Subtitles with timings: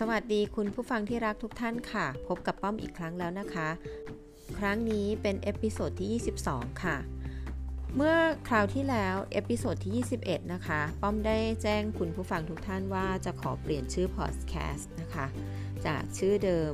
[0.00, 3.68] สวัสดีคุณผู้ฟังที่รักทุกท่านค่ะ พบกับป้อมอีกครั้งแล้วนะคะ
[4.58, 6.96] ครั้งนี้เป็น episode ที่ 22 ค่ะ
[7.96, 8.16] เมื่อ
[8.48, 15.26] คราวที่แล้ว episode ที่ 21 นะคะ ป้อมได้แจ้งคุณผู้ฟังทุกท่านว่าจะขอเปลี่ยนชื่อพอดแคสต์นะคะ
[15.86, 16.72] จากชื่อเดิม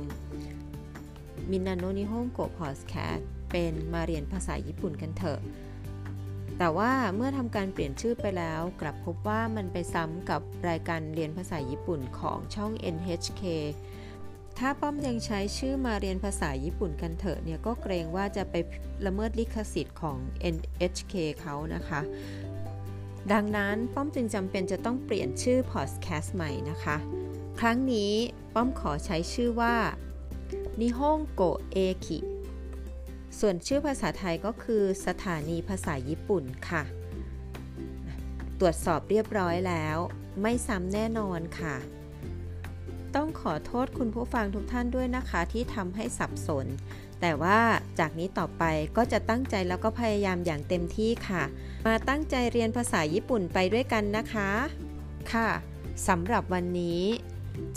[1.51, 5.39] みんなの日本語 พอดแคสต์เป็นมาเรียนภาษาญี่ปุ่นกันเถอะ
[6.63, 13.43] แต่ว่าเมื่อทำการเปลี่ยนชื่อไปแล้ว กลับพบว่ามันไปซ้ำกับรายการเรียนภาษาญี่ปุ่นของช่อง NHK
[14.59, 18.55] ถ้าป้อมยังใช้ชื่อมาเรียนภาษาญี่ปุ่นกันเถอะเนี่ยก็เกรงว่าจะไป
[19.05, 20.17] ละเมิดลิขสิทธิ์ของ
[20.55, 22.01] NHK เขานะคะ
[23.31, 26.97] ดังนั้นป้อมจึงจำเป็นจะต้องเปลี่ยนชื่อพอดแคสต์ใหม่นะคะ
[27.59, 28.13] ครั้งนี้
[28.53, 29.75] ป้อมขอใช้ชื่อว่า
[30.79, 31.41] นิฮงโก
[31.71, 32.19] เอคิ
[33.39, 36.83] ส่วนชื่อภาษาไทยก็คือสถานีภาษาญี่ปุ่นค่ะ
[38.59, 39.97] ตรวจสอบเรียบร้อยแล้ว
[40.41, 41.75] ไม่ซ้ำแน่นอนค่ะ
[43.15, 46.65] ต้องขอโทษคุณผู้ฟังทุกท่านด้วยนะคะ ที่ทำให้สับสน
[47.21, 47.59] แต่ว่า
[47.99, 48.63] จากนี้ต่อไป
[48.97, 51.43] ก็จะตั้งใจแล้วก็พยายามอย่างเต็มที่ค่ะ
[51.87, 54.49] มาตั้งใจเรียนภาษาญี่ปุ่นไปด้วยกันนะคะ
[55.33, 55.49] ค่ะ
[56.07, 57.01] สำหรับวันนี้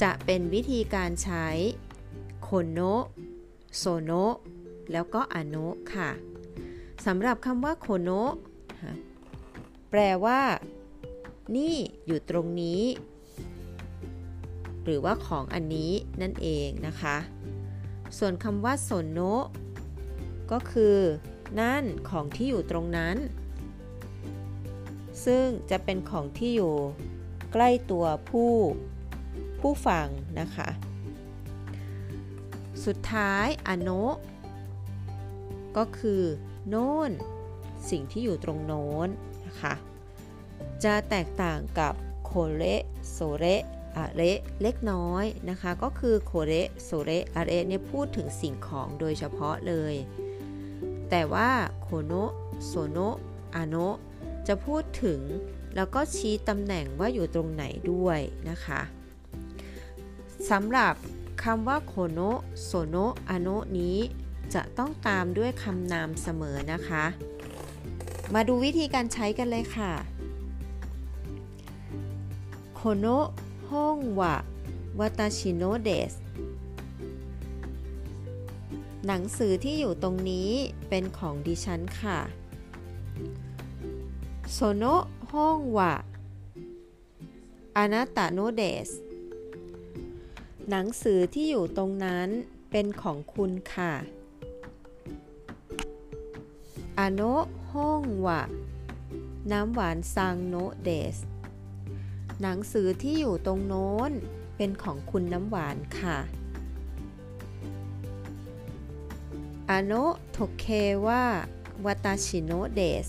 [0.03, 1.47] จะเป็นวิธีการใช้
[2.43, 2.79] โคโน
[3.77, 4.11] โซโน
[4.93, 6.11] แล้วก็อนุค่ะ
[7.07, 8.33] สำหรับคำว่าโคโนะ
[9.91, 10.41] แปลว่า
[11.57, 11.75] นี่
[12.07, 12.83] อยู่ตรงนี้
[14.85, 17.17] หรือว่าของอันนี้นั่นเองนะคะ
[18.19, 19.45] ส่วนคำว่าโซโนะ
[20.53, 20.97] ก็คือ
[21.61, 23.17] นั่นของที่อยู่ตรงนั้น
[25.25, 26.75] ซึ่งจะเป็นของที่อยู่
[27.53, 28.53] ใกล้ตัวผู้
[29.61, 30.07] ผู้ฟัง
[30.41, 30.69] นะคะ
[32.85, 34.15] สุดท้ายอโนะ
[35.77, 36.23] ก็คือ
[36.69, 37.11] โน้น
[37.91, 39.09] สิ่งที่อยู่ตรงโน้น
[39.47, 39.75] นะคะ
[40.85, 41.95] จะแตกต่างกับ
[42.25, 42.63] โคเร
[43.11, 43.45] โซเร
[43.97, 44.23] อะเร
[44.63, 46.53] เล็กน้อยนะคะ ก็คือโคเร
[46.83, 49.95] โซเรอะเรเนี่ยพูดถึงสิ่งของโดยเฉพาะเลย
[51.11, 51.51] แต่ว่า
[51.83, 52.13] โคโน
[52.67, 52.99] โซโน
[53.55, 53.77] อาโน
[54.47, 55.21] จะพูดถึง
[55.77, 58.21] แล้วก็ชี้ตำแหน่งว่าอยู่ตรงไหนด้วย
[58.51, 58.81] นะคะ
[60.51, 60.95] สำหรับ
[61.43, 62.21] คำว่าโคโน
[62.63, 62.97] โซโน
[63.29, 63.49] อาโน
[63.79, 63.99] นี้
[64.55, 67.05] จะต้องตามด้วยคำนามเสมอนะคะ
[68.35, 69.93] มาดูวิธีการใช้กันเลยค่ะ
[72.75, 73.29] โคโนะ
[73.71, 74.37] ห้องวะ
[74.99, 76.15] วาตาชิโนเดส
[79.07, 80.51] หนังสือที่อยู่ตรงนี้
[80.89, 82.19] เป็นของดิฉันค่ะ
[84.53, 85.95] โซโนะห้องวะ
[87.77, 88.89] อานาตาโนเดส
[90.71, 92.29] หนังสือที่อยู่ตรงนั้น
[92.71, 93.93] เป็นของคุณค่ะ
[96.99, 97.23] อโน
[97.73, 98.43] ห้องวะ
[99.51, 101.17] น้ำหวานซังโนเดส
[102.41, 104.11] หนังสือที่อยู่ตรงโน้น
[104.57, 106.19] เป็นของคุณน้ำหวานค่ะ
[109.71, 110.67] こ
[111.07, 113.07] の時計は私のです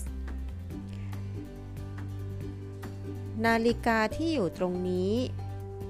[3.44, 5.12] นาฬิกาที่อยู่ตรงนี้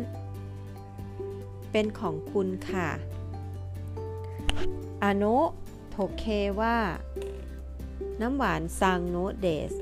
[1.70, 2.88] เป็นของคุณค่ะ
[5.02, 5.24] อโน
[5.90, 6.24] โทเค
[6.60, 6.76] ว่า
[8.20, 9.72] น้ำหวานซังโนเดส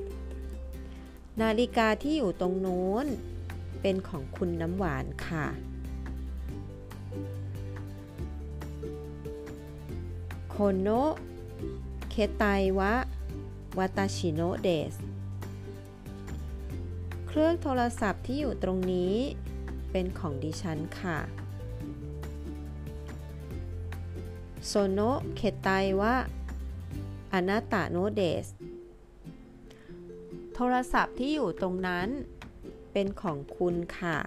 [1.41, 3.07] นาฬิกาที่อยู่ตรงโน้น
[3.81, 5.47] เป็นของคุณน้ำหวานค่ะ
[10.51, 10.89] โคโน
[12.11, 12.45] เคไต
[12.79, 12.93] วะ
[13.79, 14.95] วาตาชิโนเดส
[17.33, 19.15] เครื่องโทรศัพท์ที่อยู่ตรงนี้
[19.91, 21.19] เป็นของดิฉันค่ะ
[24.67, 25.01] โซโน
[25.35, 25.69] เคไต
[26.01, 26.15] วะ
[27.33, 28.47] อนาตาโนเดส
[30.55, 32.09] โทรศัพท์ที่อยู่ตรงนั้น
[32.93, 34.19] เป็นของคุณค่ะ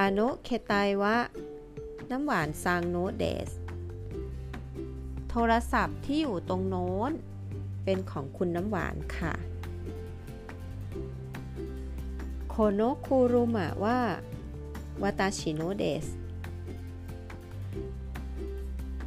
[0.00, 0.72] อโนเคไต
[1.02, 1.16] วะ
[2.10, 3.50] น้ำหวานซังโนเดส
[5.30, 7.10] โทรศัพท์ที่อยู่ตรงโน้น
[7.84, 9.34] เป็นของคุณน้ำหวานค่ะ
[12.62, 14.00] โคโนคูรุมะว่า
[15.02, 16.06] วาตาชิโนเดส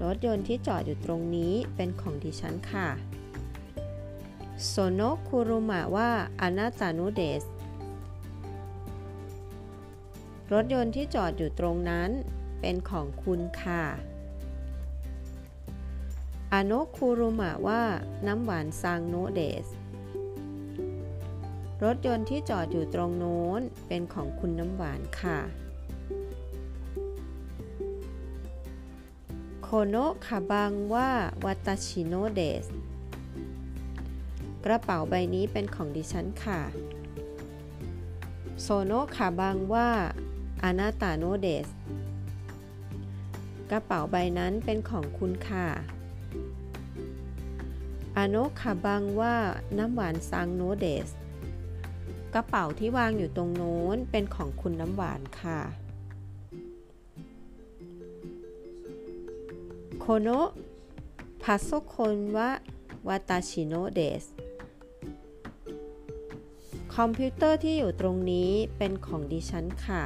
[0.04, 2.88] รถยนต์ที่จอดอยู่ตรงนี้เป็นของดิฉันค่ะ
[4.66, 6.10] โซโนคูรุมะว่า
[6.42, 7.44] อานาตานุเดส
[10.54, 12.10] รถยนต์ที่จอดอยู่ตรงนั้น
[12.62, 13.84] เป็นของคุณค่ะ
[16.54, 17.84] อาโนคูรุมะว่า
[18.28, 19.68] น้ำหวานซังโนเดส
[21.84, 25.40] รถยนต์ที่จอดอยู่ตรงโน้นเป็นของคุณน้ำหวานค่ะ
[29.62, 31.10] โคโนะคาบังว่า
[31.44, 32.66] วาตชิโนเดส
[34.66, 36.62] กระเป๋าใบนี้เป็นของดิฉันค่ะ
[38.62, 39.90] โซโนะคาบังว่า
[40.64, 41.68] อานาตาโนเดส
[43.72, 45.68] กระเป๋าใบนั้นเป็นของคุณค่ะ
[48.18, 49.36] あのかばんは
[49.78, 51.10] น้ำหวาน さんのです
[52.34, 55.60] กระเป๋าที่วางอยู่ตรงโน้นเป็นของคุณน้ำหวานค่ะ
[60.00, 64.26] このパソコンは私のです
[66.96, 70.04] คอมพิวเตอร์ที่อยู่ตรงนี้เป็นของดิฉันค่ะ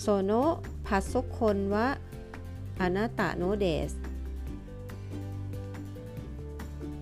[0.00, 0.52] その
[0.86, 1.86] パソコンはあ
[2.80, 3.92] なたのです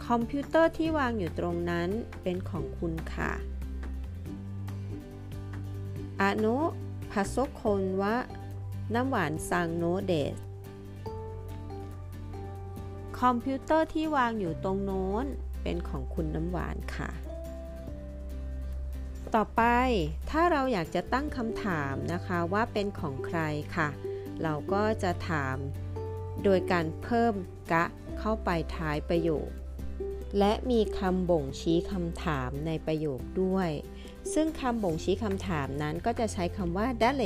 [0.07, 1.89] คอมพิวเตอร์ที่วางอยู่ตรงนั้น
[2.23, 3.33] เป็นของคุณค่ะ
[6.21, 8.17] あのパソコンは
[8.95, 10.39] น้ำหวาน さんのです
[13.21, 15.25] คอมพิวเตอร์ที่วางอยู่ตรงโน้น
[15.63, 17.11] เป็นของคุณน้ำหวานค่ะ
[19.35, 19.63] ต่อไป
[20.31, 23.41] ถ้าเราอยากจะตั้งคำถามนะคะว่าเป็นของใคร
[23.77, 23.89] ค่ะ
[24.43, 25.57] เราก็จะถาม
[26.45, 27.35] โดยการเพิ่ม
[27.73, 27.85] กะ
[28.19, 29.49] เข้าไปท้ายประโยค
[30.39, 33.71] และมีคำบ่งชี้คำถามในประโยคด้วย
[34.35, 37.25] ซึ่งคำบ่งชี้คำถามนั้นก็จะใช้คำว่าด a เล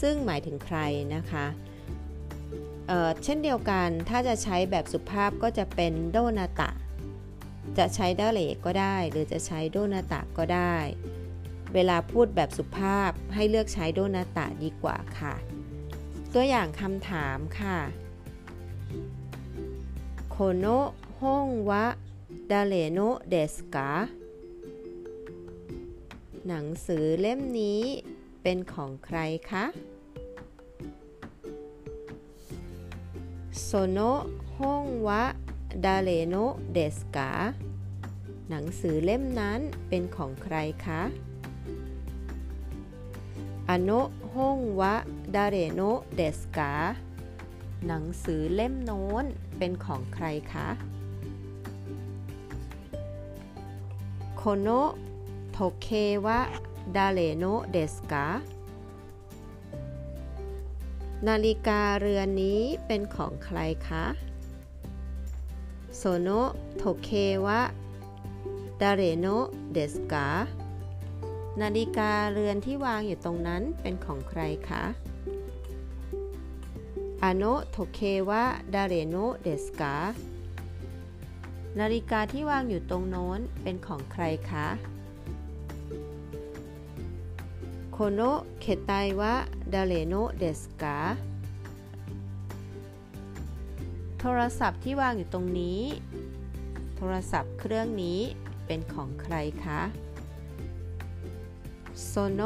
[0.00, 0.78] ซึ่งหมายถึงใคร
[1.14, 1.46] นะคะ
[2.88, 6.70] เเช่นเดียวกันถ้าจะใช้แบบสุภาพก็จะเป็นโดนาตะ
[7.78, 10.76] จะใช้ดาเลก็ได้ หรือจะใช้โดนาตะก็ได้
[11.74, 15.34] เวลาพูดแบบสุภาพให้เลือกใช้โดนาตะดีกว่าค่ะ
[16.34, 17.78] ตัวอย่างคำถามค่ะ
[20.30, 20.66] โคโน
[21.20, 21.84] ฮงวะ
[22.50, 22.98] ดาเลโน
[23.30, 23.90] เดสกา
[26.46, 27.82] หนังสือเล่มนี้
[28.42, 29.18] เป็นของใคร
[29.50, 29.64] คะ
[33.62, 33.98] その
[34.56, 36.34] 本は誰の
[36.72, 37.30] ですか
[38.48, 41.02] หนังสือเล่มนั้นเป็นของใครคะ
[43.68, 43.90] あの
[44.34, 45.80] 本は誰の
[46.14, 46.72] ですか
[47.86, 49.24] หนังสือเล่มโน้น
[49.58, 50.68] เป็นของใครคะ
[54.44, 55.88] この時計
[56.26, 58.26] は誰のですか
[61.28, 64.04] นาฬิกาเรือนนี้เป็นของใครคะ
[65.96, 66.28] その
[66.76, 67.08] 時計
[67.46, 69.26] は誰の
[69.72, 70.28] ですか
[71.60, 74.84] นาฬิกาเรือนที่วางอยู่ตรงนั้นเป็นของใครคะ
[77.22, 79.94] あの時計は誰のですか
[81.80, 84.66] นาฬิกาที่วางอยู่ตรงโน้นเป็นของใครคะ
[87.92, 88.20] この
[88.60, 90.98] 携帯は誰のですか
[94.20, 95.80] โทรศัพท์ที่วางอยู่ตรงนี้
[96.96, 98.20] โทรศัพท์เครื่องนี้
[98.66, 99.34] เป็นของใคร
[99.64, 99.80] คะ
[102.04, 102.42] その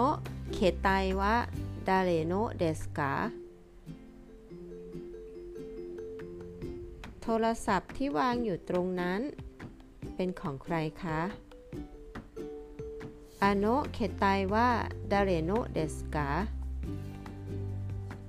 [0.52, 3.12] 携帯は誰のですか
[7.28, 9.20] โทรศัพท์ที่วางอยู่ตรงนั้น
[10.16, 11.20] เป็นของใครคะ
[13.42, 14.24] อาโนะเคไต
[14.54, 14.68] ว่า
[15.10, 16.30] ดาเรโนเดสกา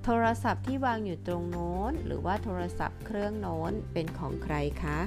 [0.04, 5.00] โทรศัพท์ที่วางอยู่ตรงโน้น หรือว่าโทรศัพท์เครื่องโน้นเป็นของใครคะ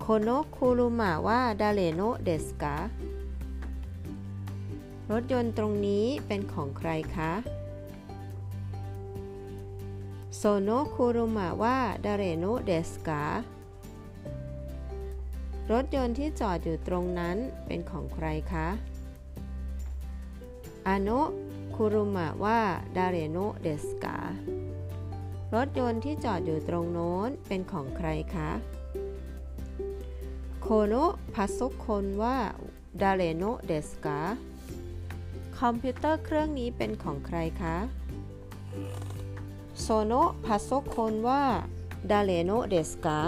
[0.00, 2.76] โคโนคุรุมะว่าดาเรโนเดสกา
[5.10, 7.32] รถยนต์ตรงนี้เป็นของใครคะ
[10.40, 13.24] โซโนคุรุมะว่าดาเรโนเดสกา
[15.72, 18.68] รถยนต์ที่จอดอยู่ตรงนั้นเป็นของใครคะ
[20.86, 21.08] อโน
[21.74, 22.60] คุรุมะว่า
[22.96, 24.18] ดาเรโนเดสกา
[25.54, 28.50] รถยนต์ที่จอดอยู่ตรงโน้นเป็นของใครคะ
[30.60, 32.36] โคโนะพัสคนว่า
[33.02, 34.20] ดาเรโนเดสกา
[35.58, 37.76] คอมพิวเตอร์เครื่องนี้เป็นของใครคะ
[39.80, 43.20] そのパソコンは誰のですか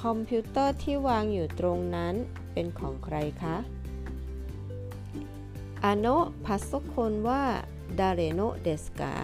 [0.00, 2.14] คอมพิวเตอร์ที่วางอยู่ตรงนั้น
[2.52, 3.56] เป็นของใครคะ
[5.84, 9.14] あのパソコンは誰のですか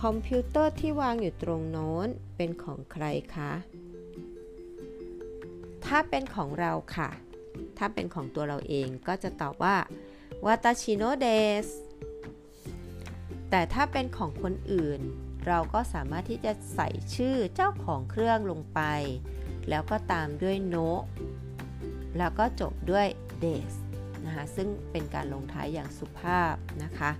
[0.00, 3.04] คอมพิวเตอร์ที่วางอยู่ตรงโน้นเป็นของใคร
[3.34, 3.52] คะ
[5.84, 7.10] ถ้าเป็นของเราค่ะ
[7.78, 9.76] ถ้าเป็นของตัวเราเองก็จะตอบว่า
[10.46, 11.28] วาตาชิโนเด
[11.66, 11.68] ส
[13.50, 15.00] แต่ถ้าเป็นของคนอื่น
[15.46, 18.80] เราก็สามารถที่จะใส่ชื่อเจ้าของเครื่องลงไป
[19.68, 20.76] แล้วก็ตามด้วยโน
[22.18, 23.06] แล้วก็จบด้วย
[23.42, 23.72] des
[24.26, 27.10] นะคะซึ่งเป็นการลงท้ายอย่างสุภาพนะคะ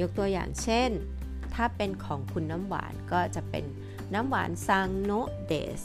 [0.00, 0.90] ยกตัวอย่างเช่น
[1.54, 3.64] ถ้าเป็นของคุณน้ำหวานก็จะเป็น
[4.14, 5.10] น้ำหวาน さんの
[5.46, 5.82] です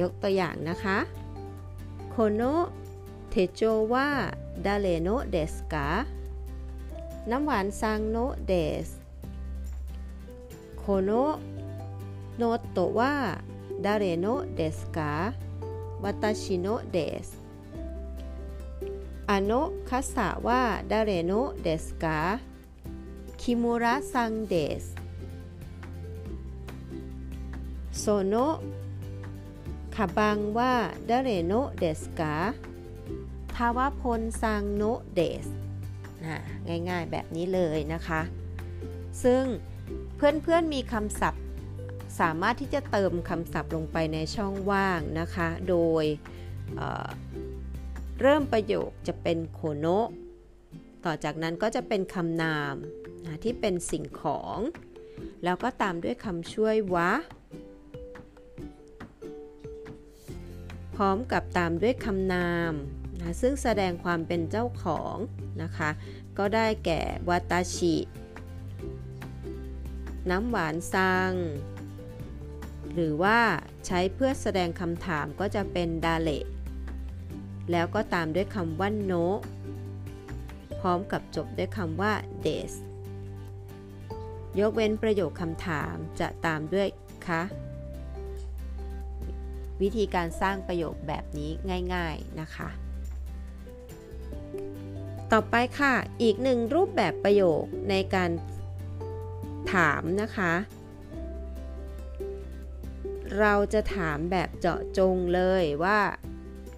[0.00, 0.98] ยกตัวอย่างนะคะ
[2.08, 2.42] この
[3.30, 5.88] 手帳は誰のですか
[7.30, 8.52] น้ำหวาน さんので
[8.86, 8.88] す
[10.78, 11.10] この
[12.36, 17.28] ノートは誰のですか 私のです
[19.30, 19.52] あの
[19.88, 21.32] 傘は誰の
[21.62, 24.84] ですか 木村さんです
[27.98, 28.34] その
[29.94, 32.34] かばんは誰のですか
[33.54, 34.82] ทาวพล さんの
[35.16, 35.48] です
[36.90, 38.20] ง่ายๆแบบนี้เลยนะคะ
[39.24, 39.42] ซึ่ง
[40.16, 41.42] เพื่อนๆมีคำศัพท์
[42.20, 46.04] สามารถที่จะเติมคำศัพท์ลงไปในช่องว่างนะคะ โดย
[46.76, 50.08] เเริ่มประโยคจะเป็นโคโนะ
[51.04, 52.74] ต่อจากนั้นก็จะเป็นคำนาม
[53.26, 54.58] นะที่เป็นสิ่งของ
[55.44, 57.12] แล้วก็ตามด้วยคำช่วยวะ
[60.96, 62.72] พร้อมกับตามด้วยคำนาม
[63.24, 65.16] นะซึ่งแสดงความเป็นเจ้าของ
[65.62, 65.90] นะคะ
[66.38, 67.94] ก็ได้แก่วาตาชิ
[70.30, 71.32] น้ำหวานซัง
[72.94, 73.38] หรือว่า
[73.86, 76.30] ใช้เพื่อแสดงคำถามก็จะเป็นดาเล
[77.70, 79.12] แล้วก็ตามด้วยคำว่าโน
[80.80, 82.12] พร้อมกับจบด้วยคำว่า
[82.44, 82.72] des
[84.58, 86.88] ยกเว้นประโยคคำถามจะตามด้วย
[87.26, 87.42] คะ
[89.82, 91.50] วิธีการสร้างประโยคแบบนี้
[91.94, 92.68] ง่าย ๆ นะคะ
[95.36, 98.30] ต่อไปค่ะ อีกหนึ่งรูปแบบประโยคในการ
[99.72, 100.52] ถามนะคะ
[103.40, 106.00] เราจะถามแบบเจาะจงเลยว่า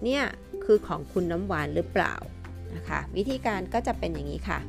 [0.03, 0.23] เนี่ย
[0.63, 2.13] คือของคุณน้ำหวานหรือเปล่า
[2.75, 4.59] นะคะ วิธีการก็จะเป็นอย่างนี้ค่ะ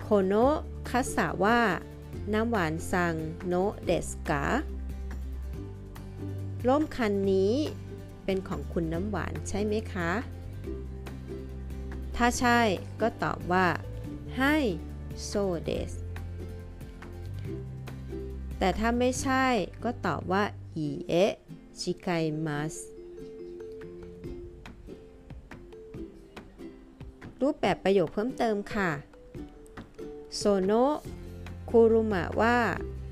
[0.00, 0.56] โคโนะ
[0.88, 1.58] คัสะว่า
[2.32, 3.14] น้ำหวานซัง
[3.46, 4.44] โนเดสกา
[6.66, 7.54] ร่มคันนี้
[8.24, 10.10] เป็นของคุณน้ำหวานใช่ไหมคะ
[12.24, 12.60] ถ้าใช่
[13.02, 13.66] ก็ตอบว่า
[14.38, 14.56] ให้
[15.24, 15.92] โซเดส
[18.58, 19.46] แต่ถ้าไม่ใช่
[19.84, 20.44] ก็ตอบว่า
[20.76, 21.14] อีเอ
[21.80, 22.08] ชิไก
[22.46, 22.74] มัส
[27.40, 28.90] รูปแบบประโยคเพิ่มเติมค่ะ
[30.36, 30.72] โซโน
[31.70, 32.58] คุรุมะว่า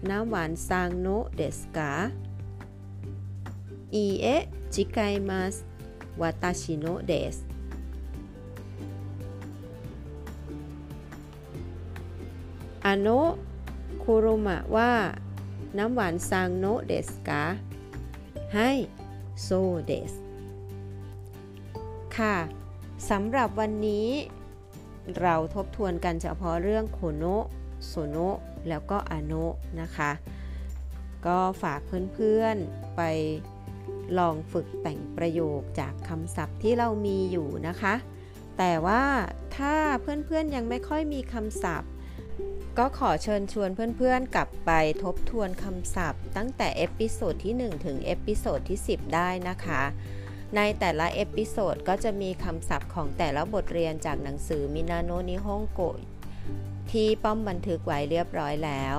[0.08, 1.92] น้ำหวานซังโนเดสกา
[3.94, 4.98] อีเอะจิไก
[5.28, 5.54] มัส
[6.20, 7.38] วาตาชิโนเดส
[12.86, 13.08] อโน
[14.02, 14.92] คุรุมะว่า
[15.78, 17.42] น้ำหวานซังโนเดสกา
[18.54, 18.70] ให้
[19.42, 19.48] โซ
[19.84, 20.12] เดส
[22.16, 22.36] ค่ะ
[23.10, 24.08] สำหรับวันนี้
[25.20, 27.44] เราทบทวนกันเฉพาะเรื่องโคโนะ
[27.86, 30.10] โซโนะแล้วก็อโนะนะคะ
[31.26, 31.80] ก็ฝาก
[32.14, 33.02] เพื่อนๆไป
[34.18, 37.94] ลองฝึกแต่งประโยคจากคำศัพท์ที่เรามีอยู่นะคะ
[38.58, 39.04] แต่ว่า
[39.56, 41.90] ถ้าเพื่อนๆยังไม่ค่อยมีคำศัพท์
[42.78, 44.70] ก็ขอเชิญชวนเพื่อนๆกลับไป
[45.02, 49.82] ทบทวนคำศัพท์ ตั้งแต่ episode ที่ 1 ถึง episode ที่ 10 ได้นะคะ
[50.56, 55.80] ในแต่ละ episode ก็จะมีคำศัพท์ของแต่ละบทเรียนจากหนังสือ みんなの日本語
[56.90, 58.96] ที่ป้อมบันทึกไว้เรียบร้อยแล้ว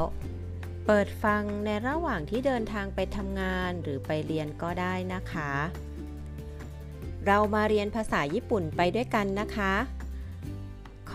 [0.85, 5.51] เปิดฟังในระหว่างที่เดินทางไปทำงานหรือไปเรียนก็ได้นะคะ
[7.27, 9.73] เรามาเรียนภาษาญี่ปุ่นไปด้วยกันนะคะ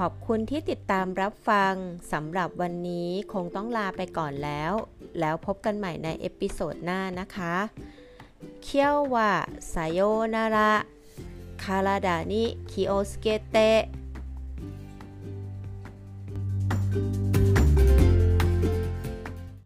[0.02, 1.74] ขอบคุณที่ติดตามรับฟัง
[2.12, 4.72] สำหรับวันนี้คงต้องลาไปก่อนแล้ว
[5.20, 7.54] แล้วพบกันใหม่ใน episode หน้านะคะ
[8.62, 13.56] 今日はさようなら 体にคิโอสเกเต